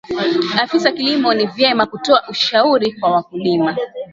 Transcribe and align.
afisa 0.61 0.91
kilimo 0.91 1.33
ni 1.33 1.45
vyema 1.45 1.85
kutoa 1.85 2.23
ushauri 2.29 2.93
kwa 2.93 3.11
wakulima 3.11 3.75